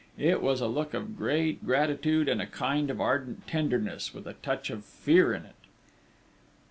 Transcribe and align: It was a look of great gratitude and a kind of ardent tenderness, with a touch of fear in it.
It 0.17 0.41
was 0.41 0.61
a 0.61 0.65
look 0.67 0.95
of 0.95 1.15
great 1.15 1.63
gratitude 1.63 2.27
and 2.27 2.41
a 2.41 2.47
kind 2.47 2.89
of 2.89 2.99
ardent 2.99 3.45
tenderness, 3.45 4.15
with 4.15 4.25
a 4.25 4.33
touch 4.41 4.71
of 4.71 4.83
fear 4.83 5.31
in 5.31 5.45
it. 5.45 5.53